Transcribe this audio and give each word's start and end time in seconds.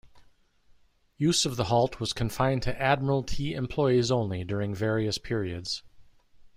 Use 1.17 1.45
of 1.45 1.57
the 1.57 1.65
halt 1.65 1.99
was 1.99 2.11
confined 2.11 2.63
to 2.63 2.81
Admiralty 2.81 3.53
employees 3.53 4.09
only 4.09 4.43
during 4.43 4.73
various 4.73 5.19
periods. 5.19 5.83